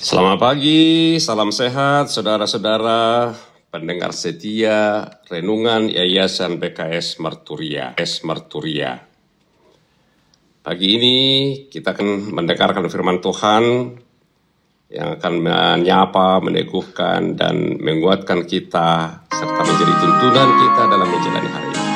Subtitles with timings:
[0.00, 3.36] Selamat pagi, salam sehat saudara-saudara
[3.68, 8.96] pendengar setia Renungan Yayasan BKS Marturia, S Marturia.
[10.64, 11.16] Pagi ini
[11.68, 13.92] kita akan mendengarkan firman Tuhan
[14.88, 21.89] yang akan menyapa, meneguhkan, dan menguatkan kita serta menjadi tuntunan kita dalam menjalani hari ini.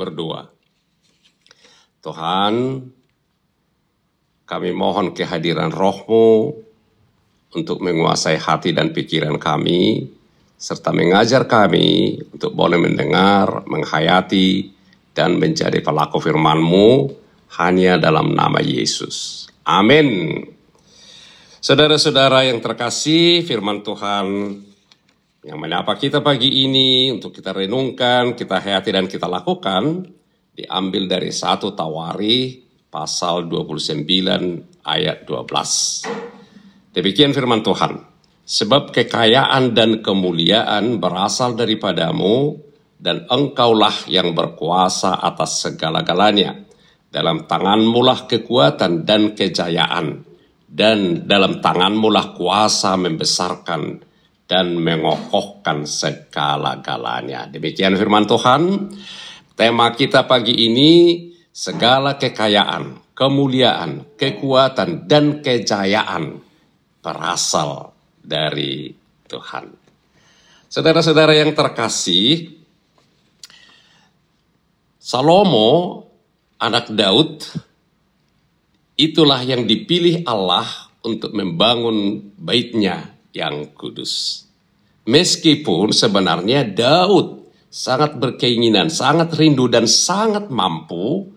[0.00, 0.48] Berdoa.
[2.00, 2.80] Tuhan,
[4.48, 6.56] kami mohon kehadiran rohmu
[7.52, 10.08] untuk menguasai hati dan pikiran kami,
[10.56, 14.72] serta mengajar kami untuk boleh mendengar, menghayati,
[15.12, 17.12] dan menjadi pelaku firman-Mu
[17.60, 19.44] hanya dalam nama Yesus.
[19.66, 20.40] Amin.
[21.60, 24.26] Saudara-saudara yang terkasih, firman Tuhan
[25.40, 30.04] yang menyapa kita pagi ini untuk kita renungkan, kita hayati dan kita lakukan
[30.52, 32.60] diambil dari satu Tawari
[32.92, 34.04] pasal 29
[34.84, 36.92] ayat 12.
[36.92, 38.04] Demikian firman Tuhan.
[38.50, 42.58] Sebab kekayaan dan kemuliaan berasal daripadamu
[42.98, 46.66] dan engkaulah yang berkuasa atas segala-galanya.
[47.10, 50.26] Dalam tanganmulah kekuatan dan kejayaan
[50.66, 54.09] dan dalam tanganmulah kuasa membesarkan
[54.50, 57.46] dan mengokohkan segala-galanya.
[57.46, 58.90] Demikian firman Tuhan.
[59.54, 60.90] Tema kita pagi ini
[61.54, 66.42] segala kekayaan, kemuliaan, kekuatan dan kejayaan
[66.98, 68.90] berasal dari
[69.30, 69.70] Tuhan.
[70.66, 72.50] Saudara-saudara yang terkasih,
[74.98, 76.02] Salomo
[76.58, 77.46] anak Daud
[78.98, 80.66] itulah yang dipilih Allah
[81.06, 84.44] untuk membangun baitnya yang kudus.
[85.06, 91.30] Meskipun sebenarnya Daud sangat berkeinginan, sangat rindu dan sangat mampu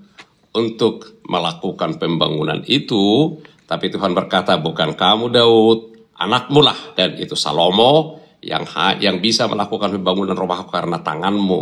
[0.53, 5.79] untuk melakukan pembangunan itu, tapi Tuhan berkata bukan kamu Daud,
[6.19, 8.67] anakmu lah dan itu Salomo yang
[8.99, 11.61] yang bisa melakukan pembangunan rumahku karena tanganmu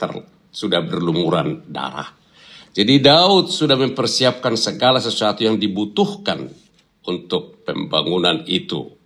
[0.00, 0.10] ter,
[0.50, 2.08] sudah berlumuran darah.
[2.74, 6.46] Jadi Daud sudah mempersiapkan segala sesuatu yang dibutuhkan
[7.06, 8.97] untuk pembangunan itu.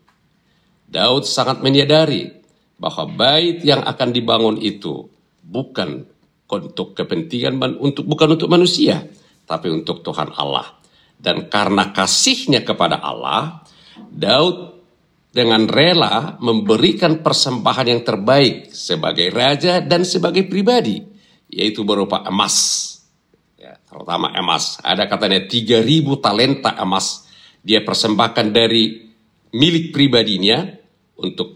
[0.93, 2.29] Daud sangat menyadari
[2.77, 5.09] bahwa bait yang akan dibangun itu
[5.41, 6.05] bukan
[6.53, 9.01] untuk kepentingan untuk bukan untuk manusia,
[9.49, 10.69] tapi untuk Tuhan Allah.
[11.17, 13.65] Dan karena kasihnya kepada Allah,
[14.13, 14.85] Daud
[15.33, 21.01] dengan rela memberikan persembahan yang terbaik sebagai raja dan sebagai pribadi,
[21.49, 23.01] yaitu berupa emas.
[23.57, 24.77] Ya, terutama emas.
[24.85, 27.25] Ada katanya 3000 talenta emas
[27.65, 29.09] dia persembahkan dari
[29.55, 30.82] milik pribadinya
[31.23, 31.55] untuk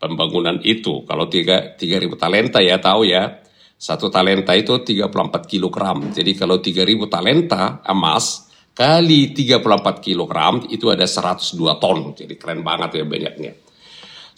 [0.00, 1.04] pembangunan itu.
[1.04, 3.44] Kalau tiga, tiga ribu talenta ya tahu ya,
[3.78, 6.10] satu talenta itu 34 kilogram.
[6.10, 12.14] Jadi kalau tiga ribu talenta emas kali 34 kilogram itu ada 102 ton.
[12.14, 13.52] Jadi keren banget ya banyaknya.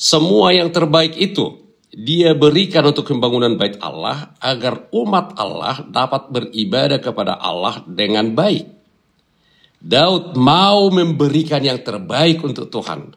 [0.00, 1.60] Semua yang terbaik itu
[1.92, 8.64] dia berikan untuk pembangunan bait Allah agar umat Allah dapat beribadah kepada Allah dengan baik.
[9.80, 13.16] Daud mau memberikan yang terbaik untuk Tuhan.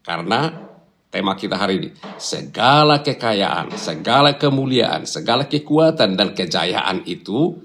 [0.00, 0.67] Karena
[1.08, 1.88] tema kita hari ini.
[2.20, 7.56] Segala kekayaan, segala kemuliaan, segala kekuatan dan kejayaan itu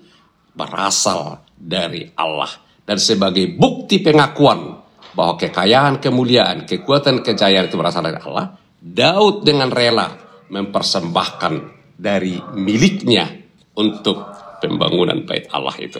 [0.56, 2.50] berasal dari Allah.
[2.84, 4.80] Dan sebagai bukti pengakuan
[5.16, 10.12] bahwa kekayaan, kemuliaan, kekuatan, kejayaan itu berasal dari Allah, Daud dengan rela
[10.52, 11.54] mempersembahkan
[11.96, 13.32] dari miliknya
[13.80, 14.20] untuk
[14.60, 16.00] pembangunan bait Allah itu.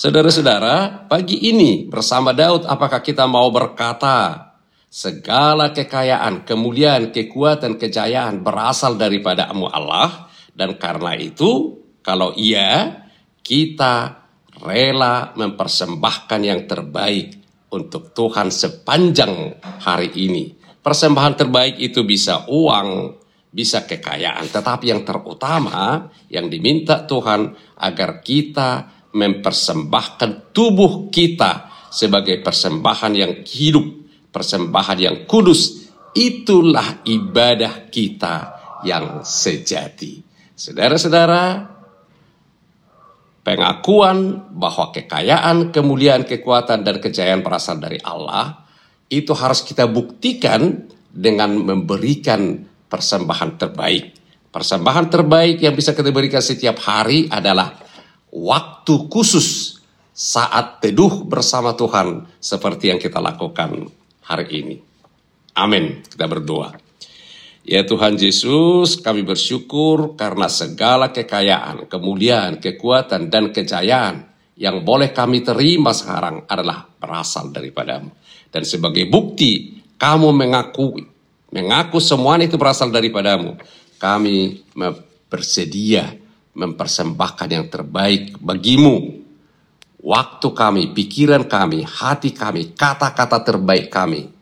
[0.00, 4.49] Saudara-saudara, pagi ini bersama Daud apakah kita mau berkata
[4.90, 10.26] Segala kekayaan, kemuliaan, kekuatan, kejayaan berasal daripada Amu Allah.
[10.50, 13.06] Dan karena itu, kalau iya,
[13.38, 14.26] kita
[14.66, 17.38] rela mempersembahkan yang terbaik
[17.70, 20.58] untuk Tuhan sepanjang hari ini.
[20.58, 23.14] Persembahan terbaik itu bisa uang,
[23.46, 28.70] bisa kekayaan, tetapi yang terutama yang diminta Tuhan agar kita
[29.14, 33.99] mempersembahkan tubuh kita sebagai persembahan yang hidup
[34.30, 38.36] persembahan yang kudus, itulah ibadah kita
[38.86, 40.22] yang sejati.
[40.56, 41.66] Saudara-saudara,
[43.44, 48.64] pengakuan bahwa kekayaan, kemuliaan, kekuatan, dan kejayaan berasal dari Allah,
[49.10, 54.04] itu harus kita buktikan dengan memberikan persembahan terbaik.
[54.50, 57.74] Persembahan terbaik yang bisa kita berikan setiap hari adalah
[58.34, 59.78] waktu khusus
[60.10, 63.99] saat teduh bersama Tuhan seperti yang kita lakukan
[64.30, 64.76] hari ini.
[65.58, 66.06] Amin.
[66.06, 66.70] Kita berdoa.
[67.66, 75.44] Ya Tuhan Yesus, kami bersyukur karena segala kekayaan, kemuliaan, kekuatan, dan kejayaan yang boleh kami
[75.44, 78.08] terima sekarang adalah berasal daripadamu.
[78.48, 81.04] Dan sebagai bukti, kamu mengaku,
[81.52, 83.60] mengaku semua itu berasal daripadamu.
[84.00, 84.64] Kami
[85.28, 86.16] bersedia
[86.56, 89.20] mempersembahkan yang terbaik bagimu
[90.00, 94.32] waktu kami, pikiran kami, hati kami, kata-kata terbaik kami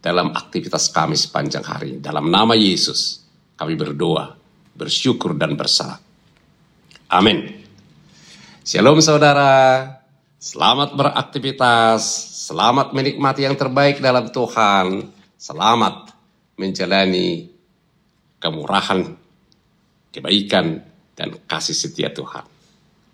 [0.00, 1.90] dalam aktivitas kami sepanjang hari.
[2.00, 3.22] Dalam nama Yesus,
[3.54, 4.34] kami berdoa,
[4.72, 6.00] bersyukur dan bersalah.
[7.12, 7.60] Amin.
[8.64, 9.84] Shalom saudara,
[10.40, 12.02] selamat beraktivitas,
[12.48, 16.08] selamat menikmati yang terbaik dalam Tuhan, selamat
[16.56, 17.52] menjalani
[18.40, 19.12] kemurahan,
[20.10, 22.42] kebaikan, dan kasih setia Tuhan.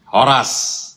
[0.08, 0.87] Horas.